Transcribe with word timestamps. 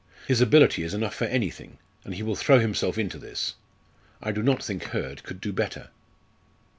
His 0.27 0.41
ability 0.41 0.81
is 0.81 0.95
enough 0.95 1.13
for 1.13 1.25
anything, 1.25 1.77
and 2.03 2.15
he 2.15 2.23
will 2.23 2.35
throw 2.35 2.57
himself 2.57 2.97
into 2.97 3.19
this. 3.19 3.53
I 4.19 4.31
do 4.31 4.41
not 4.41 4.63
think 4.63 4.81
Hurd 4.85 5.21
could 5.21 5.39
do 5.39 5.53
better." 5.53 5.91